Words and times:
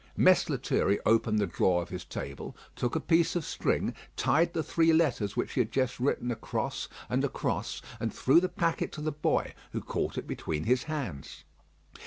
Mess 0.17 0.49
Lethierry 0.49 0.97
opened 1.05 1.37
the 1.37 1.45
drawer 1.45 1.83
of 1.83 1.89
his 1.89 2.03
table, 2.03 2.55
took 2.75 2.95
a 2.95 2.99
piece 2.99 3.35
of 3.35 3.45
string, 3.45 3.93
tied 4.17 4.53
the 4.53 4.63
three 4.63 4.91
letters 4.91 5.37
which 5.37 5.53
he 5.53 5.61
had 5.61 5.71
just 5.71 5.99
written 5.99 6.31
across 6.31 6.89
and 7.07 7.23
across, 7.23 7.83
and 7.99 8.11
threw 8.11 8.39
the 8.39 8.49
packet 8.49 8.91
to 8.93 9.01
the 9.01 9.11
boy, 9.11 9.53
who 9.73 9.79
caught 9.79 10.17
it 10.17 10.25
between 10.25 10.63
his 10.63 10.85
hands. 10.85 11.43